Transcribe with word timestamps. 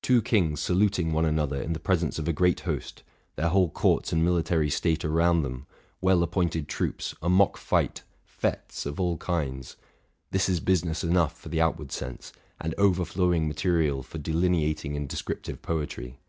Two 0.00 0.22
kings 0.22 0.60
saluting 0.60 1.12
one 1.12 1.24
another 1.24 1.60
in 1.60 1.72
the 1.72 1.80
pres 1.80 2.00
ence 2.00 2.20
of 2.20 2.28
a 2.28 2.32
great 2.32 2.60
host, 2.60 3.02
their 3.34 3.48
whole 3.48 3.68
courts 3.68 4.12
and 4.12 4.24
military 4.24 4.70
state 4.70 5.04
around 5.04 5.42
them, 5.42 5.66
well 6.00 6.22
appointed 6.22 6.68
troops, 6.68 7.16
a 7.20 7.28
mock 7.28 7.56
fight, 7.56 8.04
fétes 8.24 8.86
of 8.86 9.00
all 9.00 9.16
kinds, 9.16 9.74
—this 10.30 10.48
is 10.48 10.60
business 10.60 11.02
enough 11.02 11.36
for 11.36 11.48
the 11.48 11.60
outward 11.60 11.90
sense, 11.90 12.32
and 12.60 12.76
overflowing 12.78 13.48
material 13.48 14.04
for 14.04 14.18
delineating 14.18 14.96
and 14.96 15.08
descriptive 15.08 15.60
poetry. 15.62 16.20